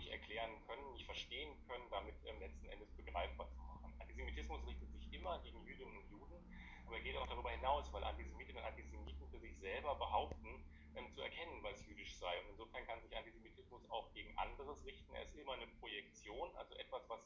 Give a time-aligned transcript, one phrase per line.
[0.00, 3.92] nicht erklären können, nicht verstehen können, damit ähm, letzten Endes begreifbar zu machen.
[4.00, 6.40] Antisemitismus richtet sich immer gegen Jüdinnen und Juden,
[6.86, 10.64] aber er geht auch darüber hinaus, weil Antisemitinnen und Antisemiten für sich selber behaupten,
[10.96, 12.32] ähm, zu erkennen, was jüdisch sei.
[12.40, 15.14] Und insofern kann sich Antisemitismus auch gegen anderes richten.
[15.14, 17.20] Er ist immer eine Projektion, also etwas, was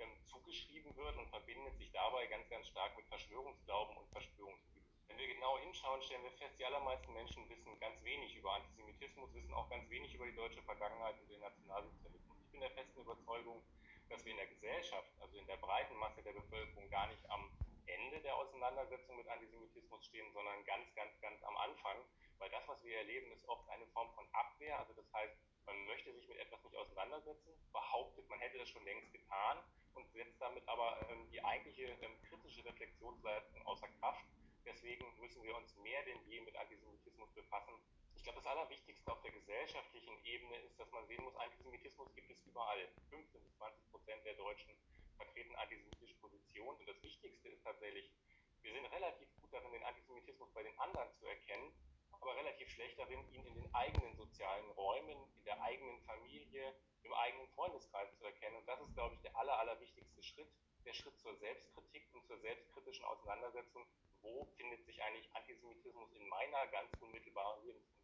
[0.00, 4.82] ähm, zugeschrieben wird und verbindet sich dabei ganz, ganz stark mit Verschwörungsglauben und Verschwörungsmythen.
[5.06, 9.32] Wenn wir genau hinschauen, stellen wir fest, die allermeisten Menschen wissen ganz wenig über Antisemitismus,
[9.32, 12.36] wissen auch ganz wenig über die deutsche Vergangenheit und den Nationalsozialismus.
[12.44, 13.62] Ich bin der festen Überzeugung,
[14.10, 17.50] dass wir in der Gesellschaft, also in der breiten Masse der Bevölkerung, gar nicht am
[17.86, 21.96] Ende der Auseinandersetzung mit Antisemitismus stehen, sondern ganz, ganz, ganz am Anfang.
[22.38, 24.78] Weil das, was wir erleben, ist oft eine Form von Abwehr.
[24.78, 28.84] Also das heißt, man möchte sich mit etwas nicht auseinandersetzen, behauptet, man hätte das schon
[28.84, 29.58] längst getan
[29.94, 34.26] und setzt damit aber ähm, die eigentliche ähm, kritische Reflexionsleistung außer Kraft.
[34.66, 37.32] Deswegen müssen wir uns mehr denn je mit Antisemitismus
[38.46, 42.78] das Allerwichtigste auf der gesellschaftlichen Ebene ist, dass man sehen muss, Antisemitismus gibt es überall.
[43.10, 44.70] 15 bis 20 Prozent der Deutschen
[45.16, 46.78] vertreten antisemitische Positionen.
[46.78, 48.08] Und das Wichtigste ist tatsächlich,
[48.62, 51.72] wir sind relativ gut darin, den Antisemitismus bei den anderen zu erkennen,
[52.12, 57.14] aber relativ schlecht darin, ihn in den eigenen sozialen Räumen, in der eigenen Familie, im
[57.14, 58.58] eigenen Freundeskreis zu erkennen.
[58.58, 60.52] Und das ist, glaube ich, der aller, allerwichtigste Schritt,
[60.84, 63.84] der Schritt zur Selbstkritik und zur selbstkritischen Auseinandersetzung.
[64.22, 67.95] Wo findet sich eigentlich Antisemitismus in meiner ganz unmittelbaren Lebenswelt?